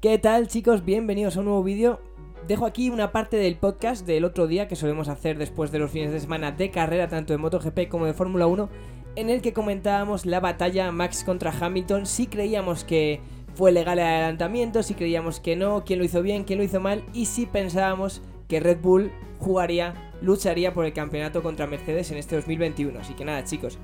[0.00, 0.82] ¿Qué tal chicos?
[0.82, 2.00] Bienvenidos a un nuevo vídeo.
[2.48, 5.90] Dejo aquí una parte del podcast del otro día que solemos hacer después de los
[5.90, 8.70] fines de semana de carrera, tanto de MotoGP como de Fórmula 1,
[9.16, 13.20] en el que comentábamos la batalla Max contra Hamilton, si creíamos que
[13.52, 16.80] fue legal el adelantamiento, si creíamos que no, quién lo hizo bien, quién lo hizo
[16.80, 19.92] mal, y si pensábamos que Red Bull jugaría,
[20.22, 22.98] lucharía por el campeonato contra Mercedes en este 2021.
[23.00, 23.78] Así que nada chicos,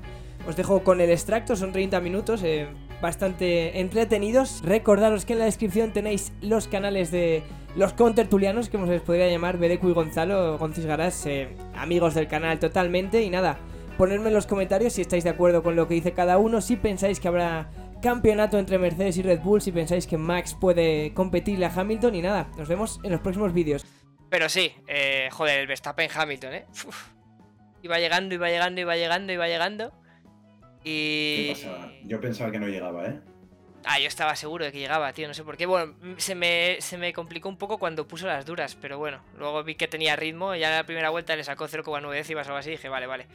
[0.47, 2.69] os dejo con el extracto, son 30 minutos, eh,
[3.01, 4.61] bastante entretenidos.
[4.63, 7.43] Recordaros que en la descripción tenéis los canales de
[7.75, 12.59] los contertulianos, que les podría llamar Bedecu y Gonzalo, Goncis Garas, eh, amigos del canal
[12.59, 13.21] totalmente.
[13.21, 13.59] Y nada,
[13.97, 16.75] ponedme en los comentarios si estáis de acuerdo con lo que dice cada uno, si
[16.75, 17.69] pensáis que habrá
[18.01, 22.21] campeonato entre Mercedes y Red Bull, si pensáis que Max puede competirle a Hamilton y
[22.21, 23.85] nada, nos vemos en los próximos vídeos.
[24.29, 26.65] Pero sí, eh, joder, el Verstappen Hamilton, ¿eh?
[27.83, 29.93] Iba llegando, iba llegando, iba llegando, iba llegando.
[30.87, 31.53] Y...
[32.05, 33.19] Yo pensaba que no llegaba, ¿eh?
[33.83, 35.65] Ah, yo estaba seguro de que llegaba, tío, no sé por qué.
[35.65, 39.63] Bueno, se me, se me complicó un poco cuando puso las duras, pero bueno, luego
[39.63, 42.59] vi que tenía ritmo, ya en la primera vuelta le sacó 0,9 décimas o algo
[42.59, 43.27] así, y dije, vale, vale,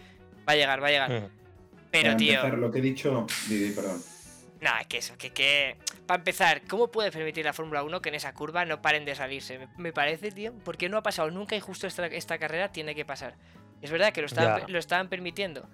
[0.48, 1.30] va a llegar, va a llegar.
[1.90, 2.34] Pero, tío...
[2.34, 3.26] empezar, lo que he dicho...
[3.48, 4.02] Didi, perdón.
[4.60, 5.76] Nada, que eso, que, que...
[6.06, 9.14] Para empezar, ¿cómo puede permitir la Fórmula 1 que en esa curva no paren de
[9.14, 9.58] salirse?
[9.58, 12.94] Me, me parece, tío, porque no ha pasado nunca y justo esta, esta carrera tiene
[12.94, 13.36] que pasar.
[13.82, 14.68] Es verdad que lo estaban, Ya.
[14.68, 15.68] lo estaban permitiendo.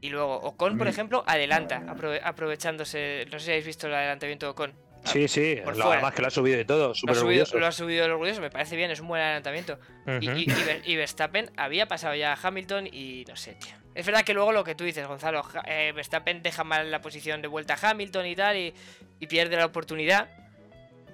[0.00, 0.90] Y luego, Ocon, por Mm.
[0.90, 3.26] ejemplo, adelanta, aprove- aprovechándose.
[3.32, 4.72] No sé si habéis visto el adelantamiento de Ocon.
[5.04, 7.42] Sí, sí, por lo, además que lo ha subido y todo, Lo súper ha, subido,
[7.44, 7.58] orgulloso.
[7.58, 9.78] lo ha subido el orgulloso, me parece bien, es un buen adelantamiento.
[10.20, 10.38] Y- Ujú.
[10.38, 13.72] y, y Ver- y Verstappen había pasado ya a Hamilton y no sé, tío.
[13.94, 17.40] Es verdad que luego lo que tú dices, Gonzalo, eh, Verstappen deja mal la posición
[17.42, 18.74] de vuelta a Hamilton y tal, y,
[19.18, 20.28] y pierde la oportunidad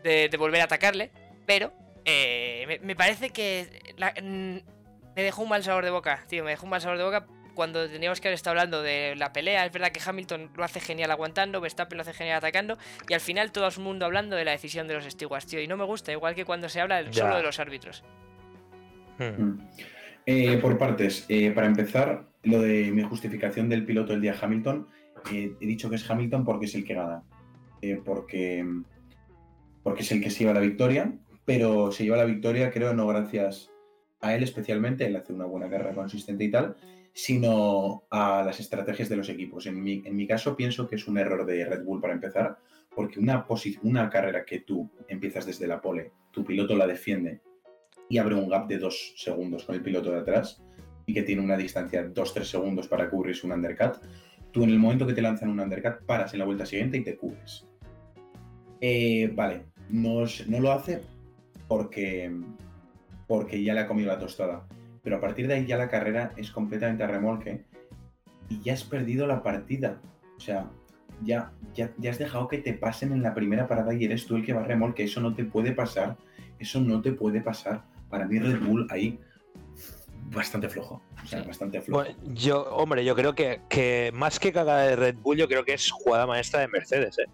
[0.03, 1.11] de, de volver a atacarle,
[1.47, 1.73] pero
[2.05, 4.59] eh, me, me parece que la- mm,
[5.15, 7.27] me dejó un mal sabor de boca, tío, me dejó un mal sabor de boca
[7.55, 9.65] cuando teníamos que haber estado hablando de la pelea.
[9.65, 12.77] Es verdad que Hamilton lo hace genial aguantando, Verstappen lo hace genial atacando,
[13.09, 15.67] y al final todo el mundo hablando de la decisión de los stewards, tío, y
[15.69, 17.23] no me gusta, igual que cuando se habla del- Ya.
[17.23, 18.03] solo de los árbitros.
[19.19, 19.43] Mm.
[19.43, 19.69] Mm.
[20.27, 24.89] Eh, por partes, eh, para empezar, lo de mi justificación del piloto el día Hamilton,
[25.33, 27.23] eh, he dicho que es Hamilton porque es el que gana,
[27.83, 28.65] Eh, porque,
[29.83, 31.13] porque es el que se lleva la victoria,
[31.45, 33.71] pero se lleva la victoria creo no gracias
[34.23, 36.77] a él especialmente, él hace una buena carrera consistente y tal,
[37.15, 39.67] sino a las estrategias de los equipos.
[39.67, 42.59] En mi, en mi caso pienso que es un error de Red Bull para empezar,
[42.95, 43.47] porque una,
[43.83, 47.41] una carrera que tú empiezas desde la pole, tu piloto la defiende
[48.09, 50.63] y abre un gap de dos segundos con el piloto de atrás
[51.07, 53.97] y que tiene una distancia de 2-3 segundos para cubrirse un undercut,
[54.51, 57.05] tú en el momento que te lanzan un undercut paras en la vuelta siguiente y
[57.05, 57.67] te cubres.
[58.81, 61.01] Eh, vale, no, no lo hace
[61.69, 62.33] porque,
[63.29, 64.67] porque ya le ha comido la tostada,
[65.05, 67.63] pero a partir de ahí ya la carrera es completamente a remolque
[68.49, 70.01] y ya has perdido la partida.
[70.37, 70.71] O sea,
[71.23, 74.37] ya, ya, ya has dejado que te pasen en la primera parada y eres tú
[74.37, 75.05] el que va a remolque.
[75.05, 76.17] Eso no te puede pasar.
[76.59, 77.85] Eso no te puede pasar.
[78.09, 79.21] Para mí Red Bull ahí
[80.35, 81.03] bastante flojo.
[81.23, 82.03] O sea, bastante flojo.
[82.03, 85.65] Bueno, yo, hombre, yo creo que, que más que cagada de Red Bull, yo creo
[85.65, 87.19] que es jugada maestra de Mercedes.
[87.19, 87.27] ¿eh?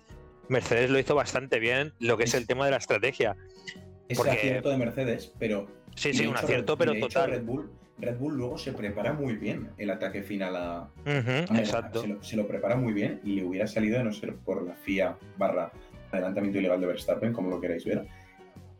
[0.48, 3.36] Mercedes lo hizo bastante bien, lo que es el tema de la estrategia.
[4.09, 5.79] es porque- acierto de Mercedes, pero...
[5.95, 7.31] Sí, sí, un hecho, acierto, Red- pero hecho, total.
[7.31, 12.03] Red Bull, Red Bull luego se prepara muy bien el ataque final a, a exacto.
[12.03, 14.62] Se lo, se lo prepara muy bien y le hubiera salido de no ser por
[14.67, 15.71] la FIA barra
[16.11, 18.06] adelantamiento ilegal de Verstappen, como lo queráis ver.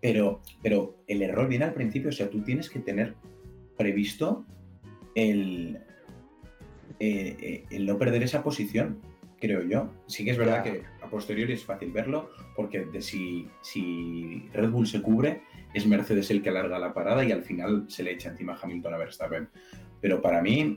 [0.00, 3.15] Pero, pero el error viene al principio, o sea, tú tienes que tener
[3.77, 4.47] previsto
[5.15, 5.78] el,
[6.98, 8.98] eh, eh, el no perder esa posición,
[9.38, 9.91] creo yo.
[10.06, 10.72] Sí que es verdad Ya.
[10.72, 15.42] que a posteriori es fácil verlo, porque de si, si Red Bull se cubre,
[15.75, 18.58] es Mercedes el que alarga la parada y al final se le echa encima a
[18.62, 19.48] Hamilton a Verstappen.
[20.00, 20.76] Pero para mí,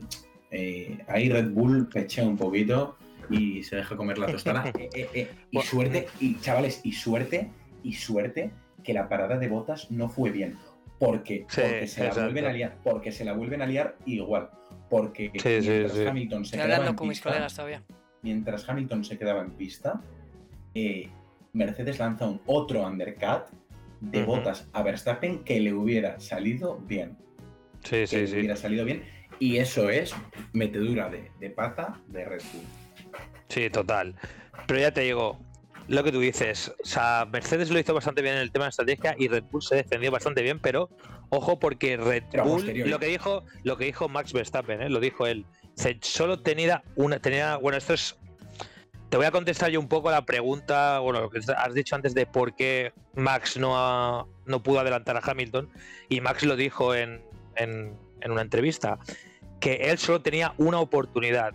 [0.51, 2.97] eh, ahí Red Bull pechea un poquito
[3.29, 4.63] y se deja comer la tostada.
[4.79, 7.49] Eh, eh, eh, Y suerte, y chavales, y suerte,
[7.83, 8.51] y suerte
[8.83, 10.57] que la parada de botas no fue bien.
[10.99, 14.49] Porque, Sí, porque se la vuelven a liar, porque se la vuelven a liar igual.
[14.89, 16.05] Porque Sí, sí, mientras sí.
[16.05, 17.83] Hamilton se quedaba hablando en con mis pista, colegas todavía.
[18.21, 20.01] mientras Hamilton se quedaba en pista,
[20.75, 21.09] eh,
[21.53, 23.43] Mercedes lanza un otro undercut
[24.11, 27.17] de botas a Verstappen que le hubiera salido bien.
[27.83, 28.33] Sí, Que sí, le sí.
[28.37, 29.03] hubiera salido bien.
[29.39, 30.13] Y eso es
[30.53, 32.63] metedura de, de pata de Red Bull.
[33.49, 34.15] Sí, total.
[34.67, 35.39] Pero ya te digo,
[35.87, 38.69] lo que tú dices, o sea, Mercedes lo hizo bastante bien en el tema de
[38.69, 40.89] estrategia y Red Bull se defendió bastante bien, pero
[41.29, 44.89] ojo porque Red Pero Bull, lo que dijo, lo que dijo Max Verstappen, ¿eh?
[44.89, 45.45] lo dijo él,
[46.01, 48.17] solo tenía una, tenía, bueno, esto es,
[49.13, 52.15] te voy a contestar yo un poco la pregunta, bueno, lo que has dicho antes
[52.15, 55.69] de por qué Max no, ha- no pudo adelantar a Hamilton
[56.09, 57.21] y Max lo dijo en,
[57.55, 58.97] en, en una entrevista,
[59.59, 61.53] que él solo tenía una oportunidad.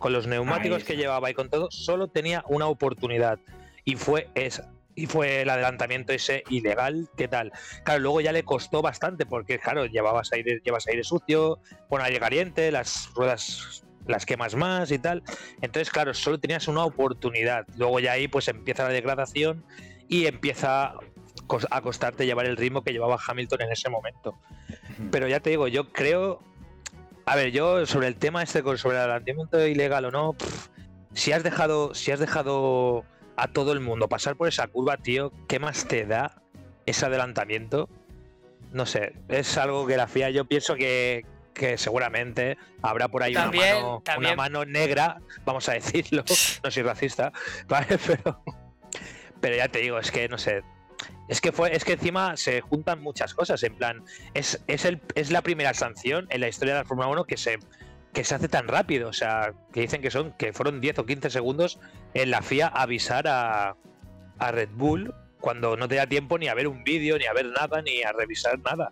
[0.00, 3.38] Con los neumáticos que llevaba y con todo, solo tenía una oportunidad.
[3.84, 4.68] Y fue esa.
[4.96, 7.52] y fue el adelantamiento ese ilegal, ¿qué tal?
[7.84, 12.18] Claro, luego ya le costó bastante porque, claro, llevabas aire, llevas aire sucio, con aire
[12.18, 15.22] caliente, las ruedas las quemas más y tal.
[15.60, 17.66] Entonces, claro, solo tenías una oportunidad.
[17.76, 19.64] Luego ya ahí pues empieza la degradación
[20.08, 20.94] y empieza
[21.70, 24.34] a costarte llevar el ritmo que llevaba Hamilton en ese momento.
[25.10, 26.40] Pero ya te digo, yo creo...
[27.26, 30.34] A ver, yo sobre el tema este, sobre el adelantamiento ilegal o no,
[31.12, 33.04] si has dejado, si has dejado
[33.36, 36.40] a todo el mundo pasar por esa curva, tío, ¿qué más te da
[36.86, 37.90] ese adelantamiento?
[38.72, 41.26] No sé, es algo que la FIA yo pienso que,
[41.76, 46.24] seguramente habrá por ahí una, mano, una, mano, negra, vamos a decirlo,
[46.64, 47.32] no soy racista,
[47.66, 47.98] ¿vale?
[48.06, 48.42] Pero,
[49.40, 50.62] pero ya te digo, es que no sé.
[51.28, 53.62] Es que fue, es que encima se juntan muchas cosas.
[53.62, 54.02] En plan,
[54.34, 57.36] es, es, el, es la primera sanción en la historia de la Fórmula 1 que
[57.36, 57.58] se
[58.12, 59.08] que se hace tan rápido.
[59.08, 61.78] O sea, que dicen que son que fueron 10 o 15 segundos
[62.14, 63.76] en la FIA avisar a,
[64.40, 67.46] Red Bull cuando no te da tiempo ni a ver un vídeo, ni a ver
[67.46, 68.90] nada, ni a revisar nada.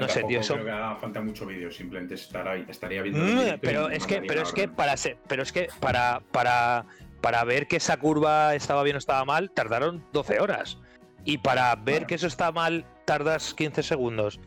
[0.00, 0.54] No sé, tío, eso...
[0.54, 3.20] creo que haga falta mucho vídeo, simplemente estaría viendo.
[3.20, 4.94] Mm, pero es que, pero es que para
[5.28, 6.84] pero es que para, para,
[7.20, 10.78] para ver que esa curva estaba bien o estaba mal, tardaron 12 horas.
[11.24, 14.40] Y para ver que eso está mal, tardas 15 segundos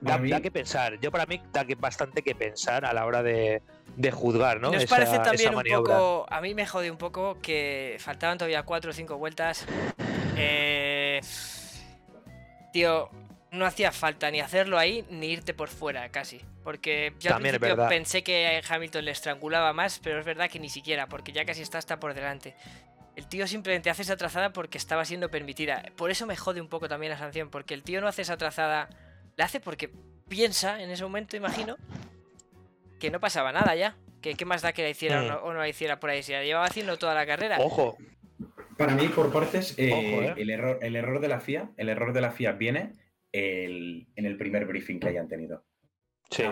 [0.00, 0.98] da, que pensar.
[1.00, 3.62] Yo para mí da que bastante que pensar a la hora de,
[4.12, 4.70] juzgar, ¿no?
[4.70, 6.26] Nos parece también un poco.
[6.28, 9.66] A mí me jode un poco que faltaban todavía cuatro o cinco vueltas.
[10.36, 11.20] Eh,
[12.72, 13.10] tío,
[13.50, 16.40] no hacía falta ni hacerlo ahí ni irte por fuera casi.
[16.64, 20.68] Porque yo al principio pensé que Hamilton le estrangulaba más, pero es verdad que ni
[20.68, 22.54] siquiera, porque ya casi está hasta por delante.
[23.16, 25.82] El tío simplemente hace esa trazada porque estaba siendo permitida.
[25.96, 28.36] Por eso me jode un poco también la sanción, porque el tío no hace esa
[28.36, 28.88] trazada
[29.36, 29.90] la hace porque
[30.28, 31.76] piensa en ese momento, imagino,
[33.00, 33.96] que no pasaba nada ya.
[34.20, 36.24] Que qué más da que la hiciera o, no, la hiciera por ahí.
[36.24, 37.58] Si la llevaba haciendo toda la carrera.
[37.60, 37.96] Ojo.
[38.76, 40.34] Para mí, por partes, eh, ¿eh?
[40.36, 42.92] el, error, el error de la FIA, el error de la FIA viene
[43.32, 45.64] en el primer briefing que hayan tenido.
[46.30, 46.44] Sí.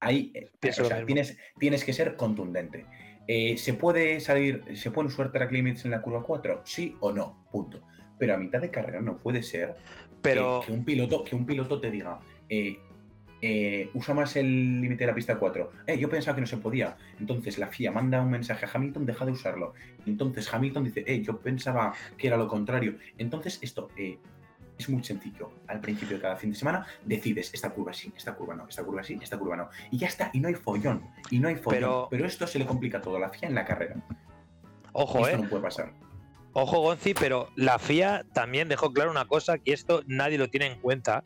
[0.00, 0.50] ahí, eh,
[1.06, 2.86] tienes, tienes que ser contundente.
[3.56, 6.62] ¿Se puede salir, se pueden usar track limits en la curva 4?
[6.64, 7.82] Sí o no, punto.
[8.18, 9.76] Pero a mitad de carrera no puede ser
[10.22, 10.62] pero...
[10.64, 12.18] Que, un, piloto, que un piloto te diga,
[12.48, 12.78] eh,
[13.42, 15.70] eh, usa más el límite de la pista 4.
[15.86, 16.96] Eh, yo pensaba que no se podía.
[17.20, 19.74] Entonces la FIA manda un mensaje a Hamilton, deja de usarlo.
[20.06, 22.96] Entonces Hamilton dice, eh, yo pensaba que era lo contrario.
[23.18, 23.88] Entonces esto
[24.78, 25.50] es muy sencillo.
[25.66, 28.84] Al principio de cada fin de semana decides esta curva sí, esta curva no, esta
[28.84, 29.70] curva sí, esta curva no.
[29.90, 31.08] Y ya está, y no hay follón.
[31.30, 32.08] Y no hay follón.
[32.10, 33.96] Pero, esto se le complica todo la FIA en la carrera.
[34.92, 35.92] Ojo, esto no puede pasar.
[36.52, 40.66] Ojo, Gonzi, pero la FIA también dejó claro una cosa, que esto nadie lo tiene
[40.66, 41.22] en cuenta,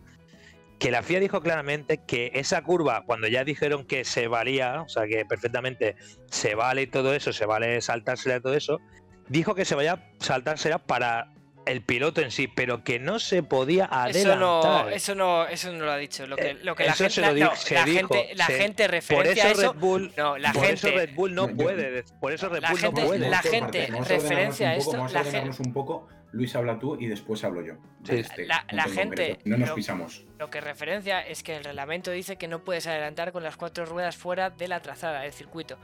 [0.81, 4.89] que la FIA dijo claramente que esa curva, cuando ya dijeron que se valía, o
[4.89, 5.95] sea, que perfectamente
[6.31, 8.81] se vale todo eso, se vale saltársela todo eso,
[9.29, 11.33] dijo que se vaya a saltársela para
[11.71, 14.17] el piloto en sí, pero que no se podía adelantar.
[14.17, 16.27] Eso no, eso no, eso no lo ha dicho.
[16.27, 20.13] Lo que, lo que la, gente, la, gente, la gente referencia por eso, Red Bull,
[20.17, 23.31] no, la por gente, eso Red Bull no puede, por eso Red Bull no puede.
[23.31, 26.09] La gente referencia esto, vamos a un poco.
[26.33, 27.75] Luis habla tú y después hablo yo.
[28.09, 30.25] Este la, gente no nos pisamos.
[30.39, 33.85] Lo que referencia es que el reglamento dice que no puedes adelantar con las cuatro
[33.85, 35.77] ruedas fuera de la trazada del circuito.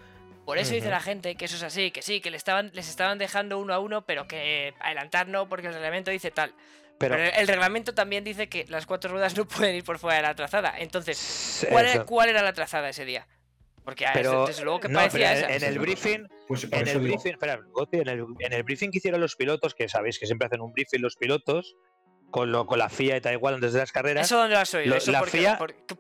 [0.47, 2.89] Por eso dice la gente que eso es así, que sí, que le estaban, les
[2.89, 6.55] estaban dejando uno a uno, pero que adelantar no, porque el reglamento dice tal.
[6.99, 10.23] Pero, el, reglamento también dice que las cuatro ruedas no pueden ir por fuera de
[10.23, 10.73] la trazada.
[10.79, 11.67] Entonces,
[12.07, 13.27] ¿cuál, era, la trazada ese día?
[13.85, 17.61] Porque pero, desde luego que parecía en, en, el briefing, pues en el briefing, espera,
[17.93, 20.73] en el, en el briefing que hicieron los pilotos, que sabéis que siempre hacen un
[20.73, 21.75] briefing los pilotos,
[22.31, 24.27] con, lo, con la FIA y tal igual antes de las carreras.
[24.27, 24.97] ¿Eso dónde lo has oído?
[24.97, 25.59] Lo, la FIA,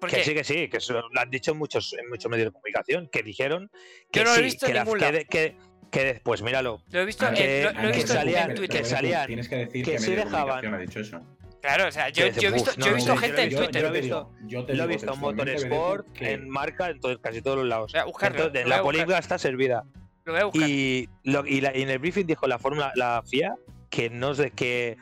[0.08, 3.08] que sí, que sí, que lo han dicho en muchos, en muchos medios de comunicación,
[3.08, 3.70] que dijeron
[4.10, 5.56] que, no lo he visto que, la, que, que,
[5.90, 6.82] que, después, míralo.
[6.90, 8.82] Lo he visto, que, lo, he visto en Twitter.
[8.82, 10.74] Que salían, Tienes que decir que, que sí dejaban.
[10.74, 11.20] Ha dicho eso.
[11.66, 13.82] Claro, o sea, yo, yo he visto, yo he visto gente en Twitter.
[13.82, 17.66] Yo lo he visto, lo he visto en Motorsport, en marca, en casi todos los
[17.66, 17.92] lados.
[18.04, 19.84] Buscarlo, Entonces, la política está servida.
[20.24, 20.68] Lo voy a buscar.
[20.68, 23.56] Y, lo, y, la, y en el briefing dijo la fórmula, la FIA,
[23.90, 24.96] que no sé, que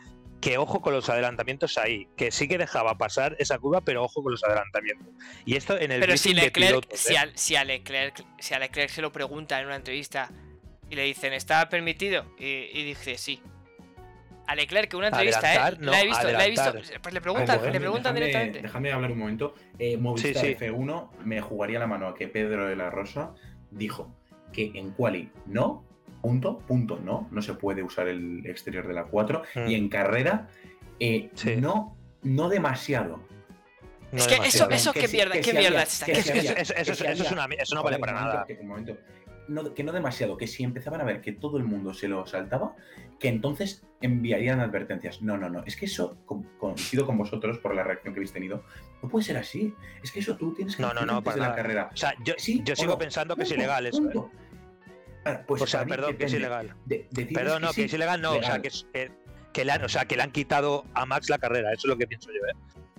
[0.44, 4.22] que ojo con los adelantamientos ahí, que sí que dejaba pasar esa curva, pero ojo
[4.22, 5.08] con los adelantamientos.
[5.46, 6.96] Y esto en el Pero si Leclerc, ¿eh?
[6.96, 10.30] si, a, si, a Leclerc, si a Leclerc se lo pregunta en una entrevista
[10.90, 12.26] y le dicen, ¿está permitido?
[12.38, 13.40] Y, dice, sí.
[14.46, 15.76] A Leclerc, que una entrevista, ¿eh?
[15.80, 16.74] la he visto, la he visto.
[17.00, 18.60] Pues le preguntan, le preguntan directamente.
[18.60, 19.54] Déjame hablar un momento.
[19.78, 23.34] Eh, Movistar F1 me jugaría la mano a que Pedro de la Rosa
[23.70, 24.14] dijo
[24.52, 25.86] que en Quali no,
[26.24, 29.70] punto, punto, no, no se puede usar el exterior de la 4 y hmm.
[29.72, 30.48] en carrera
[30.98, 33.20] eh, no, no demasiado.
[34.10, 38.46] es que eso, eso qué mierda, qué mierda Eso, eso, no vale para nada.
[39.48, 42.26] no, que no demasiado, que si empezaban a ver que todo el mundo se lo
[42.26, 42.74] saltaba,
[43.20, 45.20] que entonces enviarían advertencias.
[45.20, 45.62] No, no, no.
[45.66, 48.64] Es que eso, co- coincido con vosotros por la reacción que habéis tenido,
[49.02, 49.74] no puede ser así.
[50.02, 51.90] Es que eso tú tienes que No, no, no, para de la carrera.
[51.92, 52.98] O sea, yo, Sí yo sigo no.
[52.98, 54.08] pensando que es Punto, ilegal eso.
[54.08, 54.12] ¿eh?
[55.46, 56.74] Pues O sea, perdón, que es ilegal.
[56.84, 58.30] De- Perdón, no, que sí, es ilegal, no.
[58.32, 58.62] O sea, legal.
[58.62, 59.10] que, es- que,
[59.52, 61.70] que le han, o sea, que le han quitado a Max la carrera.
[61.72, 62.54] Eso es lo que pienso yo, ¿eh?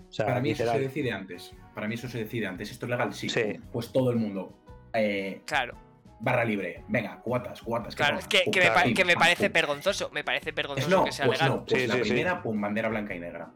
[0.09, 1.53] O sea, Para mí eso se decide antes.
[1.73, 2.71] Para mí eso se decide antes.
[2.71, 3.13] ¿Esto es legal?
[3.13, 3.29] Sí.
[3.29, 3.59] Sí.
[3.71, 4.53] Pues todo el mundo.
[4.93, 5.75] eh, Claro,
[6.21, 6.83] barra libre.
[6.87, 7.95] Venga, cuatas, cuatas.
[7.95, 8.17] claro.
[8.19, 9.53] Es que, me, pa- pim, que me pam, parece pum.
[9.53, 10.09] vergonzoso.
[10.13, 11.55] Me parece vergonzoso no, que sea pues legal.
[11.57, 11.65] no.
[11.65, 12.09] Pues Sí, la sí, sí.
[12.09, 13.49] primera, pum, bandera blanca y negra.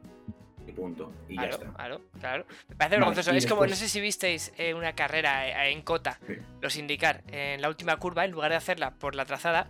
[0.80, 1.12] Punto.
[1.28, 1.72] Y ya está.
[1.74, 2.46] claro, claro.
[2.70, 3.32] Me parece vergonzoso.
[3.32, 6.34] Es como, no sé si visteis eh, una carrera eh, en Cota, Sí.
[6.62, 9.68] los indicar, en la última curva, en lugar de hacerla por la trazada,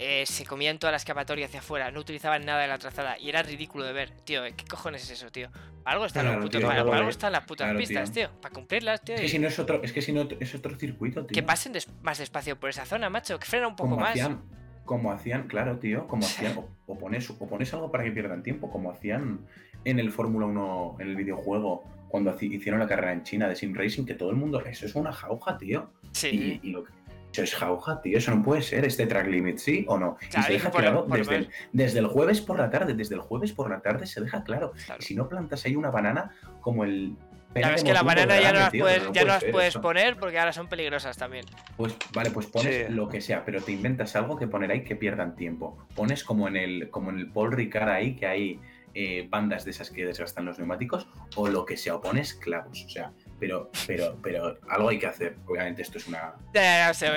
[0.00, 3.28] eh, se comían toda la escapatoria hacia afuera, no utilizaban nada de la trazada y
[3.28, 4.10] era ridículo de ver.
[4.22, 5.50] Tío, ¿qué cojones es eso, tío?
[5.82, 8.30] Para algo están Claro, los putos, tío, para, algo están las putas Claro, pistas, tío.
[8.40, 9.16] Para cumplirlas, tío.
[9.16, 11.34] Es que y si no es otro, es que si no es otro circuito, tío.
[11.34, 13.38] Que pasen des- más despacio por esa zona, macho.
[13.40, 14.10] Que frena un poco como más.
[14.10, 14.40] hacían,
[14.84, 18.44] como hacían, claro, tío, como hacían, o, o pones, o pones algo para que pierdan
[18.44, 19.40] tiempo, como hacían
[19.84, 23.74] en el Fórmula 1, en el videojuego, cuando hicieron la carrera en China de Sim
[23.74, 25.90] Racing, que todo el mundo, eso es una jauja, tío.
[26.12, 26.60] Sí.
[26.62, 26.92] Y, y lo que-
[27.30, 30.16] eso es jauja, tío, eso no puede ser, este track limit, ¿sí o no?
[30.22, 32.94] Y Claro, se deja por- claro por desde, el, desde el jueves por la tarde,
[32.94, 34.72] desde el jueves por la tarde se deja claro.
[34.86, 35.02] claro.
[35.02, 36.30] Si no plantas ahí una banana
[36.62, 37.14] como el...
[37.54, 39.80] ves de que la banana ya no las tío, puedes, ya no las puedes eso.
[39.82, 41.44] poner porque ahora son peligrosas también.
[41.76, 42.92] Pues vale, pues pones Sí.
[42.94, 45.76] lo que sea, pero te inventas algo que poner ahí que pierdan tiempo.
[45.94, 48.60] Pones como en el, como en el Paul Ricard ahí, que hay
[49.00, 52.84] eh, bandas de esas que desgastan los neumáticos, o lo que sea, o pones clavos.
[52.84, 55.36] O sea, pero, pero, pero algo hay que hacer.
[55.46, 56.34] Obviamente esto es una.
[56.52, 57.08] Ya, ya, ya sé,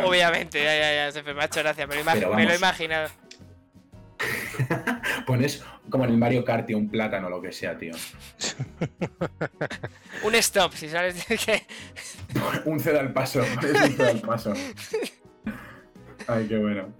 [0.00, 0.58] obviamente.
[0.60, 1.86] O- ya, ya, ya, Sefe, me ha hecho gracia.
[1.86, 3.10] Me lo, imag- Pero me lo he imaginado.
[5.26, 7.92] Pones como en el Mario Kart, tío, un plátano, lo que sea, tío.
[10.24, 11.62] Un stop, si sabes que.
[12.64, 14.52] un cedo al paso, pones un cedo al paso.
[16.26, 16.92] Ay, qué bueno.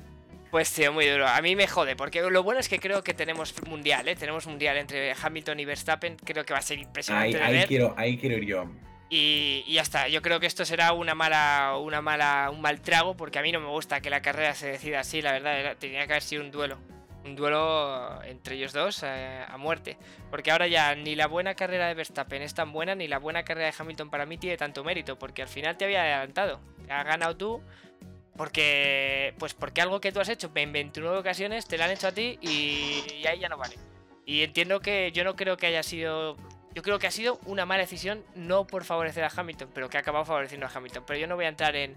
[0.51, 1.29] Pues tío, muy duro.
[1.29, 4.17] A mí me jode, porque lo bueno es que creo que tenemos mundial, ¿eh?
[4.17, 6.17] Tenemos mundial entre Hamilton y Verstappen.
[6.17, 7.67] Creo que va a ser Ahí, impresionante de ahí ver.
[7.69, 8.65] quiero, ahí quiero ir yo.
[9.11, 10.09] Y, y ya está.
[10.09, 13.53] Yo creo que esto será una mala, una mala, un mal trago, porque a mí
[13.53, 15.21] no me gusta que la carrera se decida así.
[15.21, 16.79] La verdad, era- tenía que haber sido un duelo.
[17.25, 19.99] Un duelo entre ellos dos eh, a muerte.
[20.31, 23.45] Porque ahora ya ni la buena carrera de Verstappen es tan buena, ni la buena
[23.45, 25.19] carrera de Hamilton para mí tiene tanto mérito.
[25.19, 26.61] Porque al final te había adelantado.
[26.89, 27.63] Has ganado tú.
[28.39, 29.35] Porque.
[29.39, 32.13] Pues porque algo que tú has hecho en 29 ocasiones te lo han hecho a
[32.13, 33.77] ti y, ahí ya no vale.
[34.25, 36.37] Y entiendo que yo no creo que haya sido.
[36.75, 39.97] Yo creo que ha sido una mala decisión, no por favorecer a Hamilton, pero que
[39.97, 41.03] ha acabado favoreciendo a Hamilton.
[41.07, 41.97] Pero yo no voy a entrar en.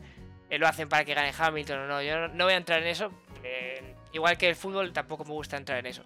[0.50, 2.02] eh, lo hacen para que gane Hamilton o no.
[2.02, 3.12] Yo no, no voy a entrar en eso.
[3.44, 6.04] eh, igual que el fútbol, tampoco me gusta entrar en eso.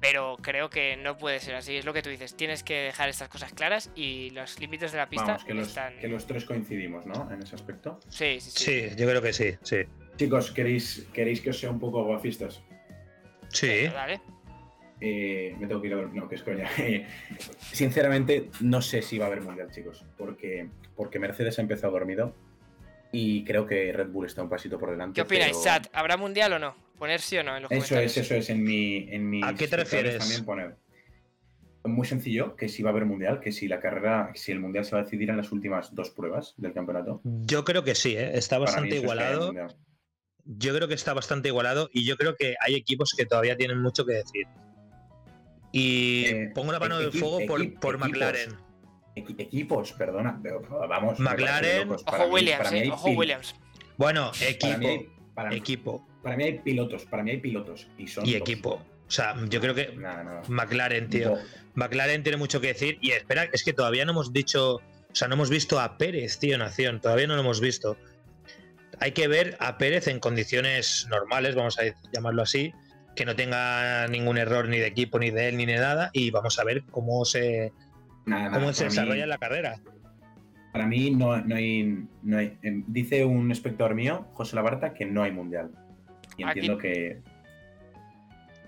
[0.00, 1.76] Pero creo que no puede ser así.
[1.76, 2.36] Es lo que tú dices.
[2.36, 5.68] Tienes que dejar estas cosas claras y los límites de la pista Vamos, que los,
[5.68, 5.98] están.
[5.98, 7.30] que los tres coincidimos, ¿no?
[7.32, 7.98] En ese aspecto.
[8.08, 8.64] Sí, sí, sí.
[8.64, 9.78] Sí, yo creo que sí, sí.
[10.16, 12.62] Chicos, ¿queréis, ¿queréis que os sea un poco guafistas?
[13.48, 13.86] Sí.
[13.88, 14.20] Dale.
[15.00, 16.22] Eh, me tengo que ir a dormir.
[16.22, 16.68] No, que es coña.
[17.72, 20.04] Sinceramente, no sé si va a haber mundial, chicos.
[20.16, 22.34] Porque, porque Mercedes ha empezado dormido.
[23.12, 25.14] Y creo que Red Bull está un pasito por delante.
[25.14, 25.86] ¿Qué opináis, pero- Sat?
[25.92, 26.76] ¿Habrá mundial o no?
[26.98, 28.16] Poner sí o no en los Eso comentarios.
[28.16, 28.50] es, eso es.
[28.50, 29.08] En mi.
[29.10, 30.18] En mis ¿A qué te refieres?
[30.18, 30.76] También poner.
[31.84, 34.84] Muy sencillo, que si va a haber mundial, que si la carrera, si el mundial
[34.84, 37.20] se va a decidir en las últimas dos pruebas del campeonato.
[37.24, 38.32] Yo creo que sí, ¿eh?
[38.36, 39.52] está bastante eso es igualado.
[40.44, 43.80] Yo creo que está bastante igualado y yo creo que hay equipos que todavía tienen
[43.80, 44.46] mucho que decir.
[45.72, 47.98] Y Eh, pongo la mano del fuego por, por equipos.
[48.00, 48.50] McLaren.
[49.14, 51.20] Equi- equipos, perdona, pero vamos.
[51.20, 51.90] McLaren.
[51.90, 53.54] Ojo Williams, eh, Ojo Williams.
[53.96, 54.30] Bueno,
[55.36, 57.86] Para equipo, mí, para, mí hay pilotos, para mí hay pilotos.
[57.96, 58.40] Y son y dos.
[58.40, 58.82] equipo.
[59.06, 60.42] O sea, yo creo que Nada, nada.
[60.48, 61.36] McLaren, tío.
[61.74, 62.98] McLaren tiene mucho que decir.
[63.00, 64.76] Y espera, es que todavía no hemos dicho.
[64.76, 67.00] O sea, no hemos visto a Pérez, tío, en acción.
[67.00, 67.96] Todavía no lo hemos visto.
[68.98, 72.72] Hay que ver a Pérez en condiciones normales, vamos a llamarlo así.
[73.14, 76.10] Que no tenga ningún error ni de equipo, ni de él, ni de nada.
[76.12, 77.72] Y vamos a ver cómo se,
[78.24, 79.80] nada, cómo se mí- desarrolla la carrera.
[80.76, 82.04] Para mí no, no hay.
[82.22, 85.70] No hay em, dice un espectador mío, José Labarta, que no hay mundial.
[86.36, 87.20] Y Aquí- entiendo que.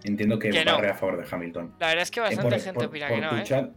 [0.04, 0.76] Entiendo que, Que no.
[0.76, 1.74] a favor de Hamilton.
[1.80, 3.42] La verdad es que Eh, bastante por- gente por- opina por que no, ¿eh?
[3.44, 3.70] chat-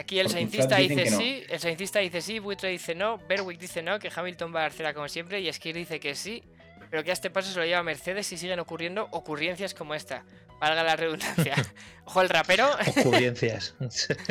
[0.00, 4.00] Aquí el saincista dice sí, el saincista dice sí, Buitre dice no, Berwick dice no,
[4.00, 6.42] que Hamilton va a tercera como siempre, y Skir dice que sí,
[6.90, 10.24] pero que a este paso se lo lleva Mercedes y siguen ocurriendo ocurrencias como esta.
[10.60, 11.54] Valga la redundancia.
[12.04, 12.66] Ojo el rapero.
[12.98, 13.76] Ocurrencias.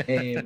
[0.08, 0.44] Eh,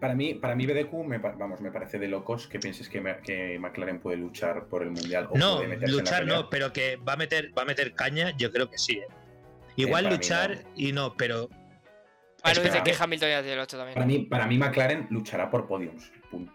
[0.00, 3.18] para mí, para mí BDQ, me, vamos, me parece de locos que pienses que, me-
[3.18, 5.28] que McLaren puede luchar por el mundial.
[5.30, 7.64] O No, puede meterse en la luchar no, pero que va a meter, va a
[7.66, 8.98] meter caña, yo creo que sí.
[8.98, 9.06] ¿eh?
[9.76, 10.70] Igual para mí luchar no.
[10.76, 11.48] y no, pero
[12.44, 12.84] Manu dice Espera.
[12.84, 13.94] que Hamilton ya tiene el 8 también.
[13.94, 16.12] Para mí, para mí McLaren luchará por podiums,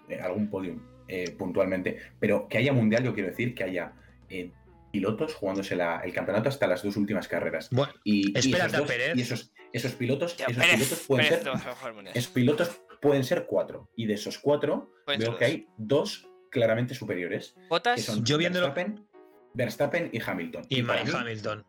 [0.10, 3.94] eh, algún podium eh, puntualmente, pero que haya mundial, yo quiero decir que haya
[4.30, 4.52] eh,
[4.92, 7.70] pilotos jugándose la- el campeonato hasta las dos últimas carreras.
[7.72, 9.18] Bueno, Y, y Espérate esos, a Pérez.
[9.18, 13.46] y esos, esos pilotos, esos Pérez, pilotos pueden Pérez, ser no, esos pilotos pueden ser
[13.48, 13.90] cuatro.
[13.96, 17.56] Y de esos cuatro, Pueden veo que hay dos claramente superiores.
[17.96, 19.06] Que son Yo viéndolo- Verstappen,
[19.54, 20.64] Verstappen y Hamilton.
[20.70, 21.66] y para Mike mí- Hamilton.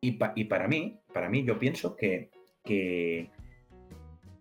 [0.00, 2.30] y, pa- y para mí, para mí, yo pienso que,
[2.64, 3.30] que,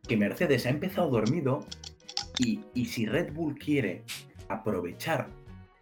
[0.07, 1.65] que Mercedes ha empezado dormido
[2.37, 4.03] y, y si Red Bull quiere
[4.49, 5.29] aprovechar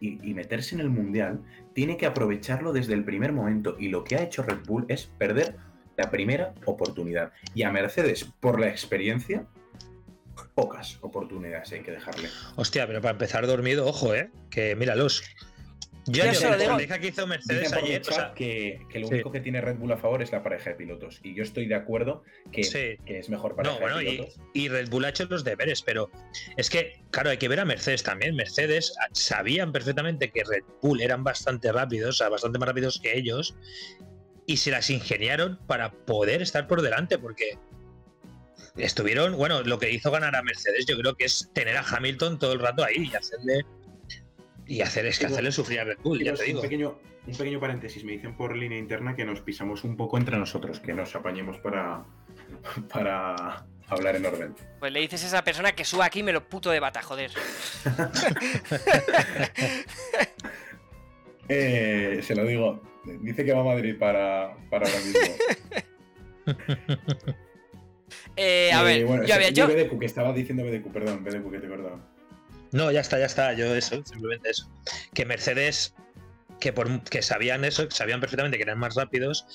[0.00, 1.40] y, y meterse en el Mundial,
[1.74, 3.76] tiene que aprovecharlo desde el primer momento.
[3.78, 5.56] Y lo que ha hecho Red Bull es perder
[5.96, 7.32] la primera oportunidad.
[7.54, 9.46] Y a Mercedes, por la experiencia,
[10.54, 12.28] pocas oportunidades hay que dejarle.
[12.56, 14.30] Hostia, pero para empezar dormido, ojo, ¿eh?
[14.50, 15.22] Que míralos.
[16.06, 19.06] Yo Yo ayer solo la digo- que hizo Mercedes ayer, o sea, que, que lo
[19.08, 19.14] sí.
[19.14, 21.18] único que tiene Red Bull a favor es la pareja de pilotos.
[21.22, 22.22] Y yo estoy de acuerdo
[22.52, 22.98] que, sí.
[23.06, 24.34] que es mejor pareja No, bueno, de y, pilotos.
[24.52, 26.10] y Red Bull ha hecho los deberes, pero
[26.58, 28.36] es que, claro, hay que ver a Mercedes también.
[28.36, 33.00] Mercedes ah, sabían perfectamente que Red Bull eran bastante rápidos, o sea, bastante más rápidos
[33.00, 33.56] que ellos,
[34.46, 37.56] y se las ingeniaron para poder estar por delante, porque
[38.76, 42.38] estuvieron, bueno, lo que hizo ganar a Mercedes, yo creo que es tener a Hamilton
[42.38, 43.64] todo el rato ahí y hacerle.
[44.66, 46.60] Y hacer, es que hacerle sufrir a Red Bull, ya te digo.
[46.60, 48.02] Un pequeño, un pequeño paréntesis.
[48.02, 51.58] Me dicen por línea interna que nos pisamos un poco entre nosotros, que nos apañemos
[51.58, 52.04] para,
[52.92, 54.54] para hablar en orden.
[54.80, 57.30] pues le dices a esa persona que suba aquí y me lo puto debata, joder.
[61.46, 62.80] Eh, se lo digo.
[63.20, 65.20] Dice que va a Madrid para, para ahora mismo.
[68.36, 69.50] Eh, a Eh, ver, bueno, yo había.
[69.50, 72.00] BDQ, que estaba diciendo BDQ, perdón, BDQ, que te he cortado.
[72.72, 73.52] No, ya está, ya está.
[73.52, 74.68] Yo eso, simplemente eso.
[75.12, 75.94] Que Mercedes,
[76.60, 79.46] que por que sabían eso, que sabían perfectamente que eran más rápidos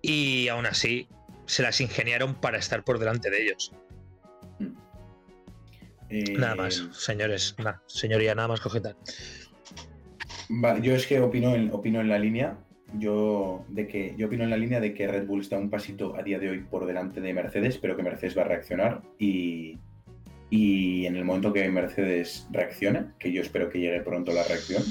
[0.00, 1.08] y aún así
[1.46, 3.72] se las ingeniaron para estar por delante de ellos.
[6.10, 8.94] Eh, Nada más, señores, nada, señoría, nada más objetar.
[10.48, 12.56] Vale, yo es que opino en, opino en la línea.
[12.98, 16.16] Yo, de que, yo opino en la línea de que Red Bull está un pasito
[16.16, 19.78] a día de hoy por delante de Mercedes, pero que Mercedes va a reaccionar y,
[20.50, 24.84] y en el momento que Mercedes reaccione, que yo espero que llegue pronto la reacción,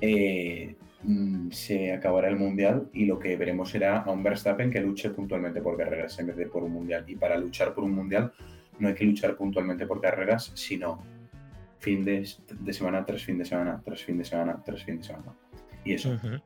[0.00, 4.80] eh, mm, se acabará el Mundial y lo que veremos será a un Verstappen que
[4.80, 7.04] luche puntualmente por carreras en vez de por un Mundial.
[7.06, 8.32] Y para luchar por un Mundial
[8.78, 11.02] no hay que luchar puntualmente por carreras, sino
[11.78, 12.26] fin de,
[12.72, 15.32] semana tras fin de semana, tras fin de semana, tras fin de semana.
[15.84, 16.10] Y eso.
[16.10, 16.40] Ujú.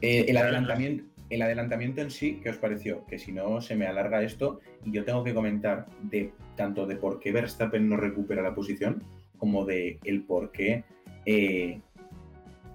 [0.00, 3.04] Eh, el, adelantamiento, el adelantamiento en sí, ¿qué os pareció?
[3.06, 6.96] Que si no se me alarga esto y yo tengo que comentar de tanto de
[6.96, 9.02] por qué Verstappen no recupera la posición
[9.38, 10.84] como de el por qué
[11.26, 11.80] eh,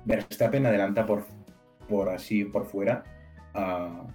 [0.05, 1.25] Verstappen adelanta por,
[1.88, 3.03] por así por fuera
[3.53, 4.07] a,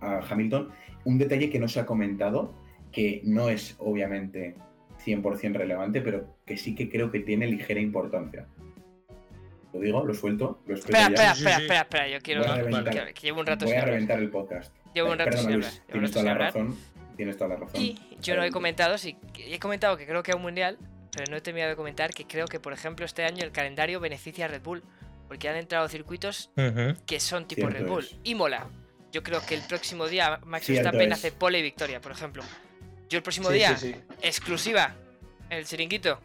[0.00, 0.68] a Hamilton.
[1.04, 2.54] Un detalle que no se ha comentado,
[2.92, 4.54] que no es obviamente
[5.04, 8.46] 100% relevante, pero que sí que creo que tiene ligera importancia.
[9.72, 11.06] Lo digo, lo suelto, lo Espera, ya.
[11.06, 11.62] espera, Sí, espera, sí.
[11.62, 12.42] espera, espera, yo quiero.
[12.42, 13.06] Que- reventar.
[13.06, 13.94] que, que llevo un rato Voy sin a hablar.
[13.94, 14.74] reventar el podcast.
[14.94, 16.76] Llevo un rato sin hablar, tienes toda la razón.
[17.16, 17.80] Tienes toda la razón.
[17.80, 20.78] Y yo no he comentado, sí, que he comentado que creo que hay un mundial,
[21.12, 24.00] pero no he terminado de comentar que creo que, por ejemplo, este año el calendario
[24.00, 24.82] beneficia a Red Bull,
[25.28, 26.50] porque han entrado circuitos
[27.06, 28.04] que son tipo Cierto Red Bull.
[28.04, 28.16] es.
[28.24, 28.66] Y mola.
[29.12, 32.42] Yo creo que el próximo día Max Verstappen hace pole y victoria, por ejemplo.
[33.08, 34.00] Yo el próximo Sí, día, sí, sí.
[34.22, 34.94] exclusiva,
[35.50, 36.20] en el chiringuito,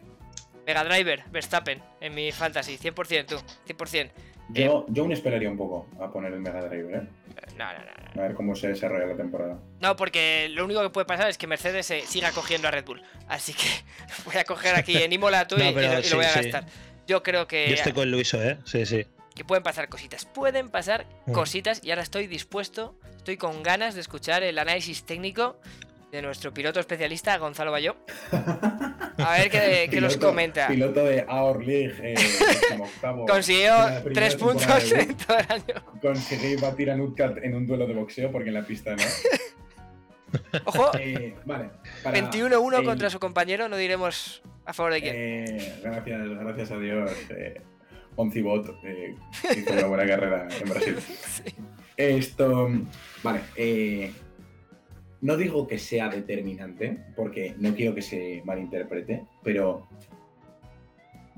[0.66, 4.10] Mega Driver, Verstappen, en mi fantasy, 100%, tú, 100%.
[4.50, 7.02] Yo, yo aún esperaría un poco a poner el Mega Drive, ¿eh?
[7.56, 8.22] No, no, no, no.
[8.22, 9.58] A ver cómo se desarrolla la temporada.
[9.80, 12.84] No, porque lo único que puede pasar es que Mercedes se siga cogiendo a Red
[12.84, 13.02] Bull.
[13.28, 13.66] Así que
[14.24, 16.24] voy a coger aquí en Imola tú y, No, y lo, y lo sí, voy
[16.24, 16.40] a sí.
[16.42, 16.64] gastar.
[17.06, 18.58] Yo creo que, Yo estoy con Luiso, ¿eh?
[18.64, 19.06] Sí, sí.
[19.34, 20.24] que pueden pasar cositas.
[20.26, 21.32] Pueden pasar Mm.
[21.32, 25.58] cositas y ahora estoy dispuesto, estoy con ganas de escuchar el análisis técnico
[26.16, 27.94] de nuestro piloto especialista, Gonzalo Bayó.
[29.18, 30.66] A ver qué, qué nos comenta.
[30.68, 32.14] Piloto de Our League, eh,
[32.80, 33.26] octavo.
[33.26, 33.74] Consiguió
[34.12, 35.84] tres puntos en todo el año.
[36.02, 39.02] Conseguí batir a Nutcat en un duelo de boxeo porque en la pista no.
[40.64, 41.70] Ojo, Eh, vale.
[42.02, 45.14] para 21-1 el- contra su compañero, no diremos a favor de quién.
[45.16, 47.10] Eh, gracias, gracias a Dios.
[47.30, 47.60] Eh,
[48.16, 48.78] Oncibot
[49.56, 50.96] hizo una buena carrera en Brasil.
[51.96, 52.70] Esto,
[53.22, 53.40] vale.
[55.20, 59.88] No digo que sea determinante, porque no quiero que se malinterprete, pero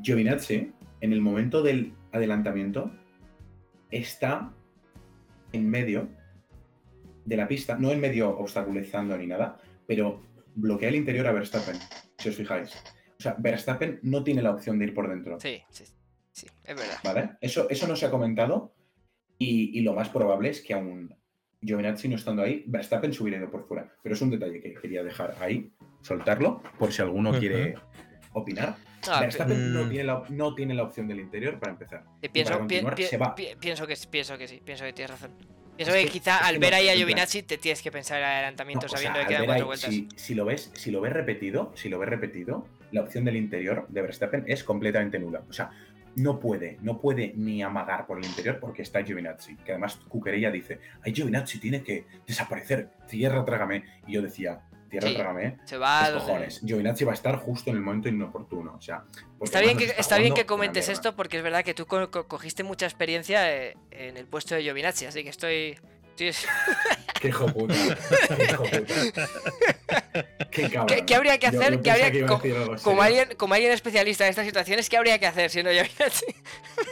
[0.03, 2.91] Giovinazzi, en el momento del adelantamiento,
[3.91, 4.53] está
[5.53, 6.09] en medio
[7.25, 10.23] de la pista, no en medio obstaculizando ni nada, pero
[10.55, 11.77] bloquea el interior a Verstappen,
[12.19, 12.75] si os fijáis.
[13.19, 15.39] O sea, Verstappen no tiene la opción de ir por dentro.
[15.41, 15.85] Sí, sí,
[16.33, 16.99] sí, es verdad.
[17.05, 17.31] ¿Vale?
[17.41, 18.75] Eso, eso no se ha comentado
[19.39, 21.18] y, y lo más probable es que aún
[21.63, 23.93] Giovinazzi no estando ahí, Verstappen ido por fuera.
[24.03, 25.71] Pero es un detalle que quería dejar ahí,
[26.03, 27.75] soltarlo, por si alguno quiere
[28.33, 28.77] opinar.
[29.09, 29.89] Ah, Verstappen no Mm.
[29.89, 32.05] tiene, la, no tiene la opción del interior para empezar.
[32.33, 33.35] pienso, para pi- pi- se va.
[33.35, 35.31] pi- pienso, que, pienso que sí, pienso que tienes razón.
[35.77, 37.81] Pienso Es que, que- quizá es al que ver no, ahí a Giovinazzi te tienes
[37.83, 39.91] que pensar el adelantamiento No, o sea, sabiendo que quedan cuatro ahí, vueltas.
[39.95, 43.37] Si, si lo ves, si lo ves repetido, si lo ves repetido, la opción del
[43.37, 45.43] interior de Verstappen es completamente nula.
[45.49, 45.71] O sea,
[46.19, 49.57] no puede, no puede ni amagar por el interior porque está Giovinazzi.
[49.57, 53.85] Que además Cuquerella dice, ay Giovinazzi tiene que desaparecer, tierra trágame.
[54.07, 56.03] Y yo decía, tierra Sí, trágame, Se va.
[56.11, 56.61] los donde- cojones.
[56.65, 58.75] Giovinazzi va a estar justo en el momento inoportuno.
[58.77, 59.05] O sea,
[59.41, 62.27] Está bien, que, está bien que comentes esto porque es verdad que tú co- co-
[62.27, 65.79] cogiste mucha experiencia eh, en el puesto de Giovinazzi, así que estoy...
[66.27, 66.51] estoy-
[67.21, 67.75] Qué hijo puta.
[68.37, 69.29] Qué hijo puta.
[70.51, 70.87] Qué cabrón.
[70.87, 71.73] ¿Qué- qué habría que hacer?
[71.73, 75.19] yo ¿Qué pensaba habría- que como, alguien, como alguien especialista en estas situaciones, ¿qué habría
[75.19, 76.27] que hacer siendo Giovinazzi?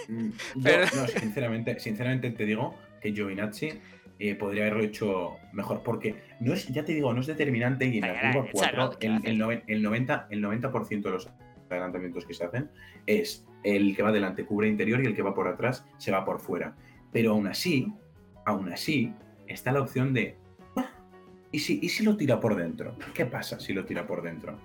[0.09, 0.31] Mm,
[0.65, 3.73] Pero- no, sinceramente, sinceramente te digo que Giovinazzi
[4.19, 7.99] eh, podría haberlo hecho mejor, porque no es, ya te digo, no es determinante y
[7.99, 11.29] en la curva échalo, 4 ¿qué el, el, noven- el 90, el 90% de los
[11.69, 12.71] adelantamientos que se hacen
[13.07, 16.25] es el que va delante cubre interior y el que va por atrás se va
[16.25, 16.75] por fuera.
[17.13, 17.93] Pero aún así,
[18.47, 19.13] aún así,
[19.47, 20.37] está la opción de...
[20.77, 20.91] "Ah,
[21.53, 22.97] ¿Y si, ¿Y si lo tira por dentro?
[23.15, 24.59] ¿Qué pasa si lo tira por dentro?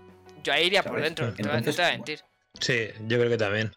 [0.43, 2.19] Yo ahí iría por dentro, no te voy a- no Entonces, te voy a mentir.
[2.59, 3.71] Sí, yo creo que también.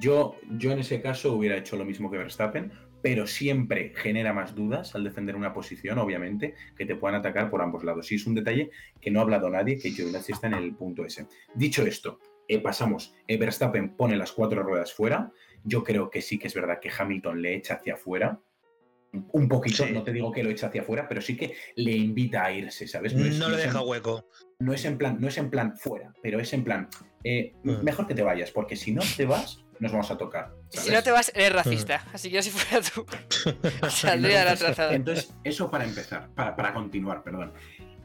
[0.00, 4.54] Yo, yo en ese caso hubiera hecho lo mismo que Verstappen, pero siempre genera más
[4.54, 8.10] dudas al defender una posición, obviamente, que te puedan atacar por ambos lados.
[8.12, 11.04] Y es un detalle que no ha hablado nadie, que Giovinazzi está en el punto
[11.04, 11.26] ese.
[11.54, 13.14] Dicho esto, eh, pasamos.
[13.26, 15.32] eh, Verstappen pone las cuatro ruedas fuera.
[15.64, 18.38] Yo creo que sí que es verdad que Hamilton le echa hacia afuera.
[19.32, 19.92] Un poquito, Sí.
[19.92, 22.88] no te digo que lo echa hacia afuera, pero sí que le invita a irse,
[22.88, 23.12] ¿sabes?
[23.14, 24.26] No, es- le en- deja hueco.
[24.60, 26.88] no es en plan, no es en plan fuera, pero es en plan,
[27.24, 27.82] eh, Mm.
[27.82, 30.52] mejor que te vayas, porque si no te vas, nos vamos a tocar.
[30.70, 32.06] Si no te vas, eres racista.
[32.12, 33.04] Así que yo si fuera tú,
[33.90, 34.94] saldría de la Entonces, trazada.
[34.94, 37.52] Entonces, eso para empezar, para, para continuar, perdón.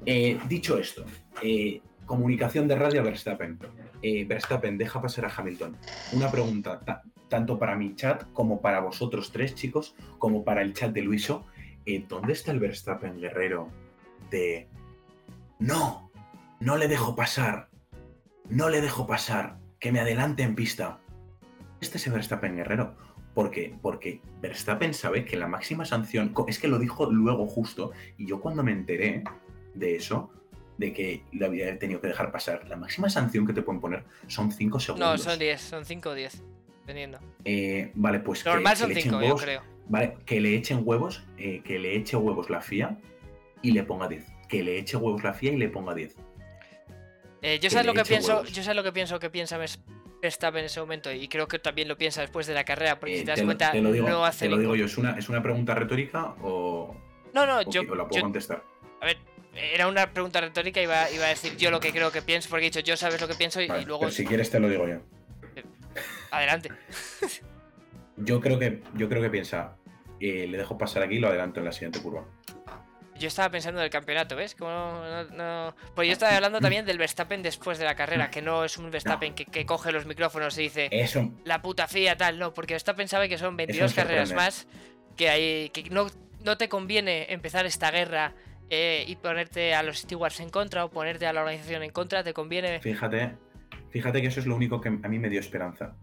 [0.06, 1.06] Eh, dicho esto,
[1.42, 3.60] eh, comunicación de radio a Verstappen.
[4.02, 5.78] Eh, Verstappen deja pasar a Hamilton.
[6.14, 10.74] Una pregunta, ta- tanto para mi chat como para vosotros tres chicos, como para el
[10.74, 11.46] chat de Luiso.
[11.86, 13.70] Eh, ¿Dónde está el Verstappen guerrero
[14.32, 14.68] de...
[15.60, 16.10] No,
[16.60, 17.70] no le dejo pasar.
[18.50, 19.60] No le dejo pasar.
[19.80, 21.00] Que me adelante en pista.
[21.80, 22.96] Este es el Verstappen guerrero.
[23.34, 28.26] Porque, porque Verstappen sabe que la máxima sanción, es que lo dijo luego justo, y
[28.26, 29.24] yo cuando me enteré
[29.76, 30.32] de eso,
[30.78, 34.04] de que le había tenido que dejar pasar, la máxima sanción que te pueden poner
[34.28, 35.22] son 5 No, segundos.
[35.24, 36.44] son 10, son 5 o 10.
[36.82, 37.20] Dependiendo.
[37.44, 39.62] Eh, vale, pues Normal que, son le echen 5, yo creo.
[39.90, 42.98] Vale, que le echen huevos, eh, que le eche huevos la FIA
[43.62, 44.26] y le ponga 10.
[44.48, 46.16] Que le eche huevos la FIA y le ponga 10.
[47.42, 48.52] Eh, yo sabes lo que pienso, huevos.
[48.52, 49.80] yo sabes lo que pienso que piensa Vers-
[50.22, 53.16] Verstappen en ese momento y creo que también lo piensa después de la carrera porque
[53.16, 54.76] Eh, si te das te, lo, cuenta te lo digo, no hace te lo digo
[54.76, 56.96] yo, ¿es una, ¿es una pregunta retórica o,
[57.34, 58.64] No, no, o yo, la puedo yo- contestar?
[59.02, 59.18] a ver,
[59.58, 62.66] era una pregunta retórica iba, iba a decir yo lo que creo que pienso porque
[62.66, 64.60] he dicho yo sabes lo que pienso y, Vale, y luego pero si quieres te
[64.60, 65.00] lo digo yo.
[66.32, 66.70] adelante.
[68.18, 69.76] Yo creo que, yo creo que piensa,
[70.20, 72.26] eh, le dejo pasar aquí y lo adelanto en la siguiente curva.
[73.20, 74.54] Yo estaba pensando en el campeonato, ¿ves?
[74.54, 74.70] Como
[75.34, 78.78] no, Pues yo estaba hablando también del Verstappen después de la carrera, que no es
[78.78, 82.54] un Verstappen que, que coge los micrófonos y dice Eso, la puta fía tal, no,
[82.54, 84.68] porque Verstappen sabe que son 22 me carreras más,
[85.16, 86.08] que hay que no,
[86.44, 88.34] no te conviene empezar esta guerra
[88.70, 92.24] eh, y ponerte a los stewards en contra o ponerte a la organización en contra,
[92.24, 92.80] te conviene...
[92.80, 93.32] fíjate,
[93.90, 95.96] fíjate que eso es lo único que a mí me dio esperanza.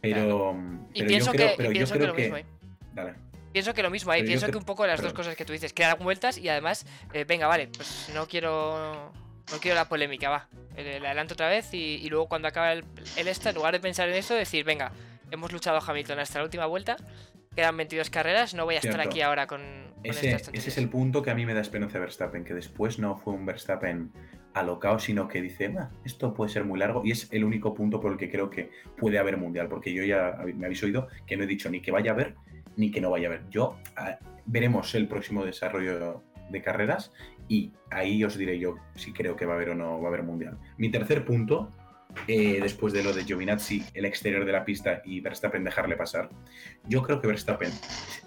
[0.00, 0.56] Pero,
[0.92, 2.46] Y pero pienso yo creo, que, pero yo lo que, mismo, ¿eh?
[2.92, 3.14] dale.
[3.52, 5.52] Pienso que lo mismo ahí, yo pienso que un poco las dos cosas que tú
[5.52, 9.12] dices, que dan vueltas y además, eh, venga, vale, pues no quiero
[9.52, 10.48] no quiero la polémica, va.
[10.76, 12.84] Le, le adelanto otra vez y, y luego cuando acaba el,
[13.16, 14.92] el esta, en lugar de pensar en eso, decir, venga,
[15.30, 16.96] hemos luchado Hamilton hasta la última vuelta,
[17.54, 20.78] quedan 22 carreras, no voy a estar aquí ahora con, con Ese, estas ese es
[20.78, 23.46] el punto que a mí me da esperanza de Verstappen, que después no fue un
[23.46, 24.12] Verstappen
[24.54, 28.00] alocado, sino que dice, "Ah, esto puede ser muy largo, y es el único punto
[28.00, 31.36] por el que creo que puede haber mundial, porque yo ya me habéis oído que
[31.36, 32.34] no he dicho ni que vaya a haber,
[32.76, 33.48] ni que no vaya a haber.
[33.50, 37.12] Yo ah, veremos el próximo desarrollo de carreras
[37.48, 40.08] y ahí os diré yo si creo que va a haber o no va a
[40.08, 40.58] haber mundial.
[40.76, 41.72] Mi tercer punto,
[42.28, 46.30] eh, después de lo de Giovinazzi, el exterior de la pista y Verstappen dejarle pasar,
[46.88, 47.70] yo creo que Verstappen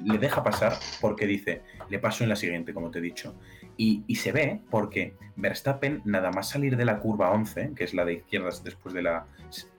[0.04, 3.36] le deja pasar porque dice, le paso en la siguiente, como te he dicho.
[3.78, 7.94] Y, y se ve porque Verstappen, nada más salir de la curva 11, que es
[7.94, 9.26] la de izquierdas después de la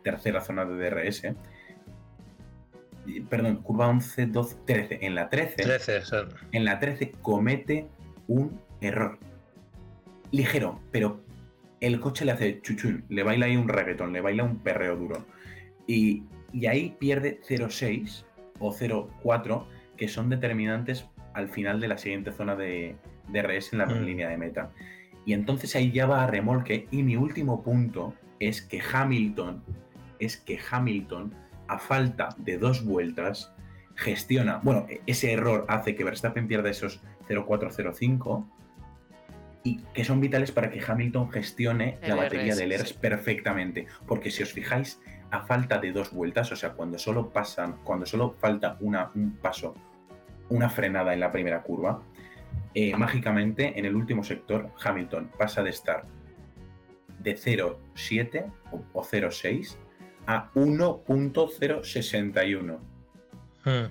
[0.02, 1.22] tercera zona de DRS,
[3.28, 6.28] perdón, curva 11, 12, 13, en la 13, 13, son.
[6.52, 7.86] en la 13 comete
[8.26, 9.18] un error.
[10.30, 11.22] Ligero, pero
[11.80, 15.24] el coche le hace chuchun, le baila ahí un reggaetón, le baila un perreo duro.
[15.86, 18.24] Y, y ahí pierde 0,6
[18.58, 19.64] o 0,4,
[19.96, 22.96] que son determinantes al final de la siguiente zona de
[23.28, 24.04] DRS en la Mm.
[24.04, 24.70] línea de meta.
[25.24, 26.88] Y entonces ahí ya va a remolque.
[26.90, 29.62] Y mi último punto, es que Hamilton,
[30.18, 31.34] es que Hamilton,
[31.66, 33.52] a falta de dos vueltas,
[33.94, 38.48] gestiona, bueno, ese error hace que Verstappen pierda esos 0,405
[39.68, 42.94] y que son vitales para que Hamilton gestione El la batería RS, del ERS sí.
[43.00, 43.86] perfectamente.
[44.06, 45.00] Porque si os fijáis,
[45.30, 49.36] a falta de dos vueltas, o sea, cuando solo pasan, cuando solo falta una, un
[49.36, 49.74] paso,
[50.48, 52.02] una frenada en la primera curva,
[52.74, 56.04] eh, mágicamente en el último sector, Hamilton pasa de estar
[57.18, 59.76] de 0,7 o, o 0,6
[60.26, 62.78] a 1.061.
[63.64, 63.86] Hmm.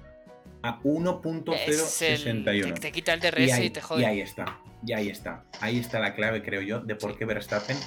[0.64, 2.74] A Es el- 1.061.
[2.74, 4.06] te, te quita el Y DRS y, ahí, te y jode.
[4.06, 5.44] ahí está, y ahí está.
[5.62, 7.78] Ahí está la clave, creo yo, de por qué Verstappen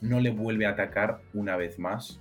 [0.00, 2.20] no le vuelve a atacar una vez más.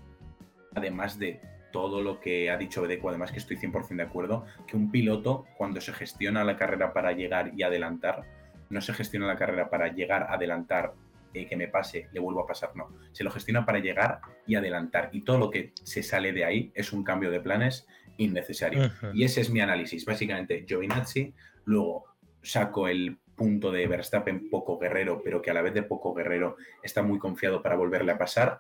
[0.76, 1.40] Además de
[1.72, 5.46] todo lo que ha dicho Bedeco, además que estoy 100% de acuerdo, que un piloto
[5.58, 8.24] cuando se gestiona la carrera para llegar y adelantar,
[8.70, 10.94] no se gestiona la carrera para llegar, adelantar,
[11.34, 12.90] eh, que me pase, le vuelvo a pasar, no.
[13.12, 15.10] Se lo gestiona para llegar y adelantar.
[15.14, 17.88] Y todo lo que se sale de ahí es un cambio de planes
[18.18, 18.92] innecesario.
[19.14, 20.06] Y ese es mi análisis.
[20.06, 21.34] Básicamente, Giovinazzi,
[21.66, 22.06] luego
[22.42, 26.58] saco el punto de Verstappen poco guerrero, pero que a la vez de poco guerrero
[26.84, 28.60] está muy confiado para volverle a pasar.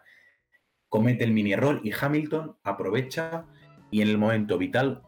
[0.87, 3.43] Comete el mini error y Hamilton aprovecha
[3.91, 5.01] y en el momento vital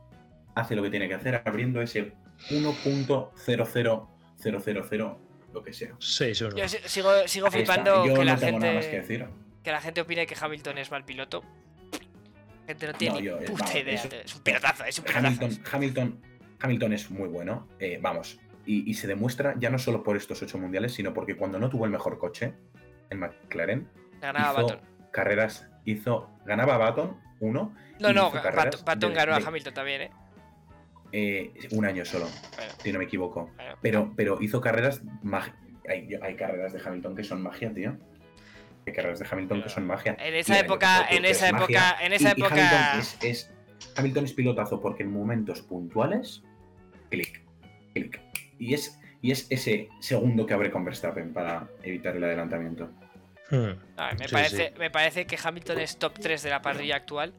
[0.56, 2.12] hace lo que tiene que hacer, abriendo ese
[2.50, 5.18] 1.00000,
[5.54, 5.96] lo que sea.
[6.00, 6.56] Seis, uno.
[6.58, 9.26] Yo si- sigo, sigo flipando Yo que, la no nada más que gente, decir.
[9.64, 11.44] que la gente opine que Hamilton es mal piloto.
[12.62, 13.94] La gente no tiene No, ni yo, eh, puta vamos, idea.
[13.96, 15.28] eso- Es un pilotazo, es un pilotazo.
[15.28, 16.22] Hamilton, Hamilton,
[16.60, 20.42] Hamilton es muy bueno, eh, vamos, y, y se demuestra ya no solo por estos
[20.44, 22.54] ocho mundiales, sino porque cuando no tuvo el mejor coche,
[23.10, 23.90] en McLaren,
[24.22, 24.80] Ganaba hizo Baton.
[25.12, 30.12] carreras, hizo, ganaba Baton, uno, No, no, Baton de- ganó a de- Hamilton también, ¿eh?
[31.12, 33.50] eh, un año solo, Bueno, si no me equivoco.
[33.56, 33.76] bueno.
[33.82, 35.02] Pero, pero hizo carreras,
[35.90, 37.98] hay, hay carreras de Hamilton que son magia, tío.
[38.86, 40.16] Hay carreras de Hamilton que son magia.
[40.20, 42.56] En esa el época, en esa es época, en esa época.
[42.56, 43.54] Hamilton es, es-
[43.98, 46.44] Hamilton es pilotazo porque en momentos puntuales,
[47.10, 47.44] clic,
[47.96, 48.22] clic.
[48.60, 52.90] Y es, y es ese segundo que abre con Verstappen para evitar el adelantamiento.
[53.50, 53.72] Hmm.
[53.98, 54.74] A ver, me, Sí, parece, sí.
[54.80, 57.34] me parece que Hamilton es top 3 de la parrilla actual.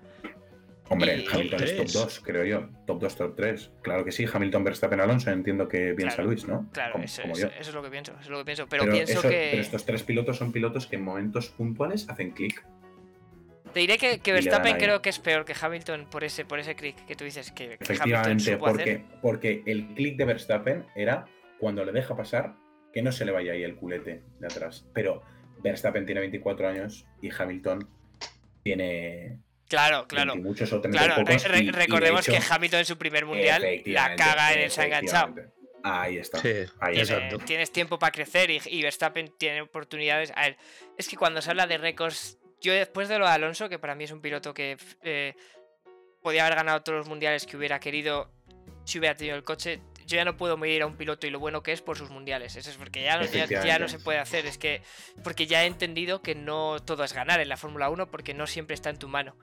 [0.88, 1.92] Hombre, Y- Hamilton es top Tres.
[1.92, 2.68] 2, creo yo.
[2.84, 3.70] Top 2, top 3.
[3.82, 5.30] Claro que sí, Hamilton, Verstappen, Alonso.
[5.30, 6.68] Entiendo que piensa Claro, Luis, ¿no?
[6.72, 7.52] Claro, Como- eso, como eso- yo.
[7.60, 8.10] eso es lo que pienso.
[8.14, 8.66] Eso es lo que pienso.
[8.68, 9.48] Pero, Pero, pienso eso- que.
[9.52, 12.64] pero estos tres pilotos son pilotos que en momentos puntuales hacen clic.
[13.72, 16.96] Te diré que, Verstappen creo que es peor que Hamilton por ese, por ese click
[17.06, 18.76] que tú dices que, que Hamilton Efectivamente, supo hacer.
[18.76, 21.24] porque, porque el clic de Verstappen era
[21.58, 22.54] cuando le deja pasar
[22.92, 24.86] que no se le vaya ahí el culete de atrás.
[24.92, 25.22] Pero
[25.62, 27.88] Verstappen tiene 24 años y Hamilton
[28.62, 30.32] tiene Claro, claro.
[30.32, 31.42] 20 muchos o 30 Claro, y pocos.
[31.44, 34.52] re- re- y- y de recordemos hecho, que Hamilton en su primer mundial la caga
[34.52, 35.34] en el se ha enganchado.
[35.84, 36.38] Ahí está.
[36.40, 36.48] Sí,
[36.80, 37.38] Ahí Tiene- exacto.
[37.38, 40.32] tienes tiempo para crecer y, y Verstappen tiene oportunidades.
[40.34, 40.56] A ver,
[40.98, 43.94] es que cuando se habla de récords, yo después de lo de Alonso, que para
[43.94, 45.34] mí es un piloto que eh,
[46.22, 48.30] podía haber ganado todos los mundiales que hubiera querido
[48.84, 51.38] si hubiera tenido el coche, yo ya no puedo medir a un piloto y lo
[51.38, 52.56] bueno que es por sus mundiales.
[52.56, 53.88] Eso es porque ya no, ya- ya, no Efectivamente.
[53.90, 54.46] se puede hacer.
[54.46, 54.82] Es que
[55.22, 58.46] porque ya he entendido que no todo es ganar en la Fórmula 1 porque no
[58.48, 59.36] siempre está en tu mano.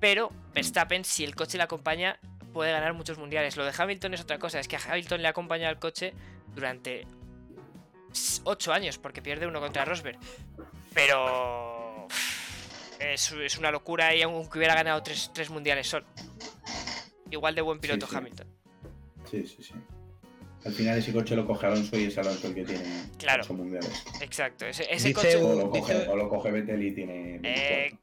[0.00, 2.18] Pero Verstappen, si el coche le acompaña,
[2.54, 3.56] puede ganar muchos mundiales.
[3.56, 6.14] Lo de Hamilton es otra cosa, es que a Hamilton le acompaña el coche
[6.54, 7.06] durante
[8.44, 10.18] 8 años, porque pierde uno contra Rosberg.
[10.94, 11.71] Pero
[13.02, 16.06] es, es una locura y aunque hubiera ganado 3 mundiales solo.
[17.30, 18.16] Igual de buen piloto sí.
[18.16, 18.46] Hamilton.
[19.30, 19.74] Sí, sí, sí.
[20.64, 22.84] Al final ese coche lo coge Alonso y es Alonso el que tiene
[23.18, 23.42] Claro.
[23.42, 24.04] ocho mundiales.
[24.20, 24.64] Exacto.
[24.66, 25.36] Ese, ese Dice coche.
[25.36, 27.50] O un- lo coge, dice- o lo coge Vettel y tiene 24.
[27.50, 27.98] Eh,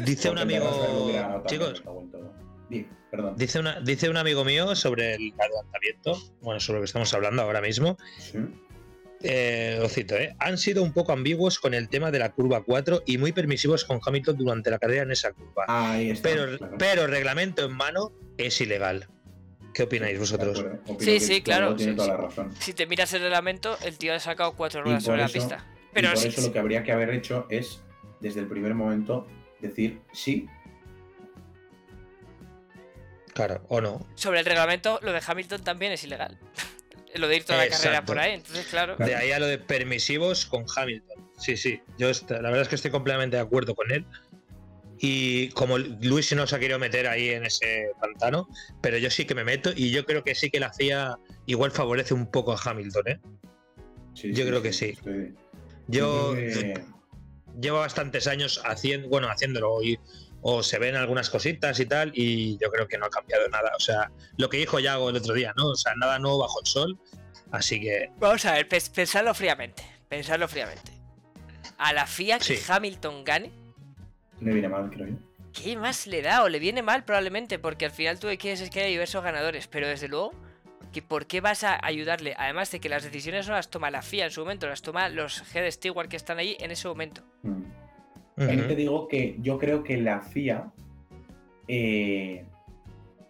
[0.04, 1.42] Dice un amigo.
[1.46, 1.82] Chicos,
[3.10, 3.36] perdón.
[3.36, 7.42] dice, una, dice un amigo mío sobre el adelantamiento, bueno, sobre lo que estamos hablando
[7.42, 7.96] ahora mismo.
[8.18, 8.38] Sí.
[9.26, 10.36] Eh, lo cito, ¿eh?
[10.38, 13.84] Han sido un poco ambiguos con el tema de la curva 4 y muy permisivos
[13.84, 15.64] con Hamilton durante la carrera en esa curva.
[15.66, 16.28] Ahí está.
[16.28, 16.76] pero, claro.
[16.78, 19.08] pero reglamento en mano es ilegal.
[19.72, 20.64] ¿Qué opináis vosotros?
[21.00, 22.12] Sí, sí, claro, Tiene sí, toda sí.
[22.22, 22.52] la razón.
[22.60, 25.66] si te miras el reglamento, el tío ha sacado cuatro ruedas sobre la pista.
[25.72, 27.80] y Pero por sí, eso lo que habría que haber hecho es,
[28.20, 29.26] desde el primer momento,
[29.60, 30.46] decir sí.
[33.32, 34.06] Claro, o no.
[34.14, 36.38] sobre el reglamento, lo de Hamilton también es ilegal.
[37.18, 38.34] Lo de ir toda la carrera por ahí.
[38.34, 38.96] Entonces, claro.
[38.96, 41.30] De ahí a lo de permisivos con Hamilton.
[41.38, 41.80] Sí, sí.
[41.98, 44.04] Yo la verdad es que estoy completamente de acuerdo con él.
[44.98, 48.48] Y como Luis no se ha querido meter ahí en ese pantano,
[48.80, 51.72] pero yo sí que me meto y yo creo que sí que la CIA igual
[51.72, 53.20] favorece un poco a Hamilton, ¿eh?
[54.14, 54.96] Sí, Yo creo que sí.
[55.88, 56.34] Yo
[57.60, 59.98] llevo bastantes años haciendo, bueno, haciéndolo y
[60.46, 63.72] o se ven algunas cositas y tal y yo creo que no ha cambiado nada.
[63.76, 65.68] O sea, lo que dijo Yago el otro día, ¿no?
[65.70, 66.98] O sea, nada nuevo bajo el sol.
[67.50, 69.82] Así que Vamos a ver, pens- pensadlo fríamente.
[70.08, 70.92] Pensadlo fríamente.
[71.78, 72.72] a la FIA que Sí.
[72.72, 73.50] Hamilton gane?
[74.40, 75.14] No viene mal, creo yo.
[75.52, 76.42] ¿Qué más le da?
[76.42, 79.66] O le viene mal probablemente, porque al final tú quieres es que haya diversos ganadores,
[79.66, 80.32] pero desde luego,
[80.92, 82.34] que ¿por qué vas a ayudarle?
[82.38, 85.08] Además de que las decisiones no las toma la FIA en su momento, las toma
[85.08, 87.22] los head steward que están ahí en ese momento.
[87.42, 87.62] Mm.
[88.36, 90.72] También te digo que yo creo que la FIA.
[91.68, 92.44] eh,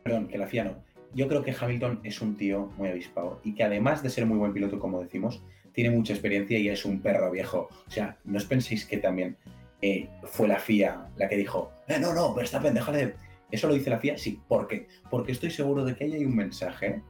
[0.02, 0.84] perdón, que la FIA no.
[1.14, 4.36] Yo creo que Hamilton es un tío muy avispado y que además de ser muy
[4.36, 7.68] buen piloto, como decimos, tiene mucha experiencia y es un perro viejo.
[7.86, 9.36] O sea, no os penséis que también
[9.82, 13.14] eh, fue la FIA la que dijo, eh, no, no, Verstappen, déjale.
[13.50, 14.18] ¿Eso lo dice la FIA?
[14.18, 14.40] Sí.
[14.48, 14.88] ¿Por qué?
[15.10, 17.02] Porque estoy seguro de que ahí hay un mensaje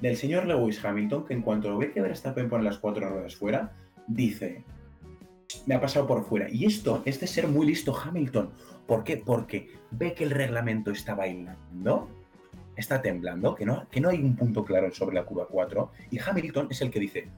[0.00, 3.72] del señor Lewis Hamilton que en cuanto ve que Verstappen pone las cuatro ruedas fuera,
[4.08, 4.64] dice,
[5.66, 6.48] me ha pasado por fuera.
[6.50, 8.50] Y esto es de ser muy listo Hamilton.
[8.86, 9.16] ¿Por qué?
[9.16, 12.08] Porque ve que el reglamento está bailando,
[12.76, 15.90] está temblando, que no, que no hay un punto claro sobre la curva 4.
[16.10, 17.28] Y Hamilton es el que dice,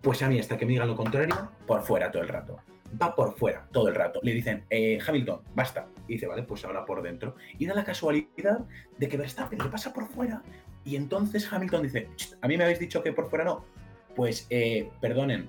[0.00, 2.58] pues a mí hasta que me digan lo contrario, por fuera todo el rato.
[3.00, 4.20] Va por fuera todo el rato.
[4.22, 5.88] Le dicen, eh, Hamilton, basta.
[6.06, 7.34] Y dice, vale, pues ahora por dentro.
[7.58, 8.60] Y da la casualidad
[8.98, 10.42] de que Verstappen le pasa por fuera.
[10.84, 13.64] Y entonces Hamilton dice, "Cht, a mí me habéis dicho que por fuera no.
[14.14, 15.48] Pues, eh, perdonen,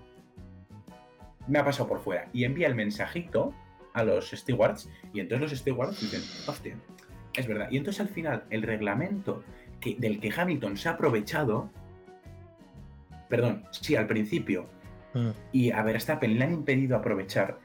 [1.47, 2.27] me ha pasado por fuera.
[2.33, 3.53] Y envía el mensajito
[3.93, 4.89] a los stewards.
[5.13, 6.75] Y entonces los stewards dicen, hostia,
[7.33, 7.67] es verdad.
[7.71, 9.43] Y entonces al final, el reglamento
[9.79, 11.69] que, del que Hamilton se ha aprovechado.
[13.29, 14.67] Perdón, sí, al principio.
[15.13, 15.29] Mm.
[15.51, 17.59] Y a Verstappen le han impedido aprovechar.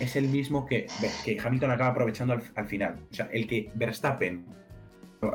[0.00, 0.86] Es el mismo que,
[1.24, 2.98] que Hamilton acaba aprovechando al, al final.
[3.10, 4.46] O sea, el que Verstappen.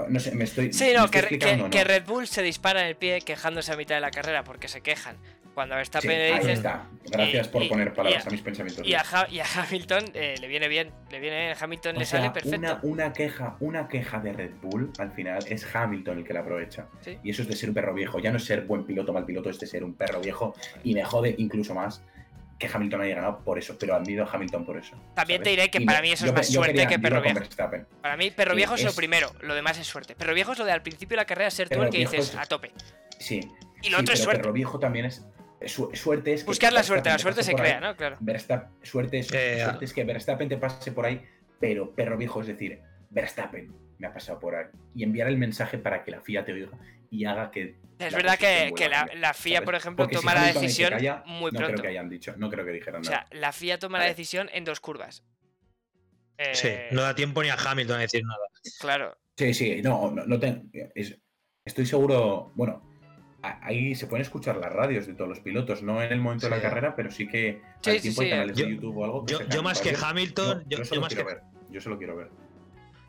[0.10, 0.72] No sé, me estoy.
[0.72, 1.84] Sí, me no, estoy que, que- que.
[1.84, 4.82] Red Bull se dispara en el pie quejándose a mitad de la carrera porque se
[4.82, 5.18] quejan.
[5.54, 6.50] Cuando a Sí, Verstappen le ahí dicen.
[6.52, 6.88] está.
[7.12, 8.88] Gracias y- por y- poner palabras a mis pensamientos.
[8.88, 12.00] Y a, Ha- y a Hamilton eh, le viene bien, le viene bien, Hamilton O
[12.00, 12.58] le sea, sale perfecto.
[12.58, 16.40] Una, una queja, una queja de Red Bull al final es Hamilton el que la
[16.40, 16.88] aprovecha.
[17.02, 17.18] Sí.
[17.24, 18.20] Y eso es de ser un perro viejo.
[18.20, 20.56] Ya no es ser buen piloto, mal piloto, es de ser un perro viejo.
[20.86, 22.02] Y me jode incluso más
[22.58, 23.76] que Hamilton haya ganado por eso.
[23.78, 24.96] Pero admiro a Hamilton por eso.
[25.16, 25.44] También ¿sabes?
[25.44, 27.22] te diré que Y para no- mí eso yo es más suerte quería- que perro
[27.22, 27.40] viejo.
[27.40, 27.88] Verstappen.
[28.02, 30.16] Para mí, perro viejo es, lo es- primero, lo demás es suerte.
[30.16, 32.30] Perro viejo es lo de al principio de la carrera ser tú el que dices
[32.30, 32.72] es- a tope.
[33.20, 33.42] Sí.
[33.84, 34.42] Y lo sí, otro es suerte.
[34.44, 35.26] Perro viejo también es.
[35.68, 36.42] Su- suerte es.
[36.44, 37.58] que Buscar la suerte, la suerte se ahí.
[37.58, 37.96] crea, ¿no?
[37.96, 38.18] Claro.
[38.20, 41.22] Verstappen- suerte, es, Eh, suerte es que Verstappen te pase por ahí,
[41.60, 44.66] pero perro viejo es decir, Verstappen me ha pasado por ahí.
[44.96, 46.70] Y enviar el mensaje para que la FIA te oiga
[47.10, 47.76] y haga que.
[48.00, 48.74] Es verdad que,
[49.16, 49.66] la, FIA, ¿sabes?
[49.66, 51.68] por ejemplo, Porque si toma la decisión calla, muy no pronto.
[51.74, 53.28] creo que hayan dicho, no creo que dijeran O nada.
[53.30, 55.24] sea, la FIA toma la decisión en dos curvas.
[56.38, 58.40] Eh, Sí, no da tiempo ni a Hamilton a decir nada.
[58.80, 59.18] Claro.
[59.38, 60.64] Sí, sí, no, no, no te-
[60.96, 61.16] es-
[61.64, 62.91] estoy seguro, bueno,
[63.44, 66.56] ahí se pueden escuchar las radios de todos los pilotos, no en el momento de
[66.56, 68.32] la carrera, pero sí que Sí, al sí, tiempo hay sí.
[68.32, 69.26] canales Yo- de YouTube o algo.
[69.26, 69.96] que Yo, más que.
[70.00, 72.28] Hamilton, No, yo, yo más quiero que, ver, yo solo quiero ver.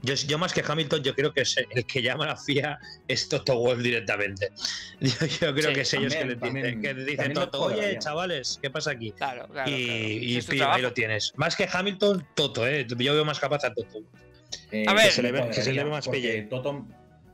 [0.03, 2.79] yo, yo más que Hamilton, yo creo que es el que llama a la FIA
[3.07, 4.51] es Toto Wolff directamente.
[5.01, 8.59] Yo, yo creo Sí, que es ellos que le también- dicen, que Toto, oye, chavales,
[8.63, 9.13] ¿qué pasa aquí?
[9.13, 9.71] Claro, claro.
[9.71, 10.51] y claro.
[10.51, 11.33] pim, ahí lo tienes.
[11.37, 12.87] Más que Hamilton, Toto, ¿eh?
[12.89, 13.99] Yo veo más capaz a Toto.
[14.71, 15.07] Eh, A ver.
[15.07, 16.43] Que se le ve- que se le cuadraría, ve más pelle.
[16.43, 16.87] Toto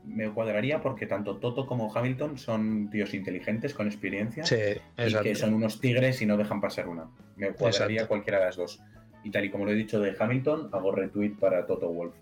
[0.09, 4.55] me cuadraría porque tanto Toto como Hamilton son tíos inteligentes, con experiencia, Sí,
[4.97, 7.05] y que son unos tigres y no dejan pasar una.
[7.35, 8.07] Me cuadraría Exacto.
[8.09, 8.79] cualquiera de las dos.
[9.23, 12.13] Y tal y como lo he dicho de Hamilton, hago retweet para Toto Wolf.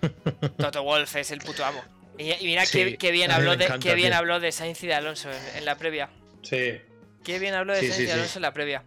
[0.56, 1.80] Toto Wolf es el puto amo.
[2.18, 4.82] Y, y mira Sí, qué, qué bien habló de, encanta, qué bien habló de Sainz
[4.82, 6.10] y de Alonso en, en la previa.
[6.42, 6.80] Sí.
[7.24, 8.18] Qué bien habló de Sí, Sainz sí, y de sí.
[8.18, 8.84] Alonso en la previa.